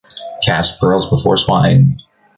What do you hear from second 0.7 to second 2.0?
pearls before swine.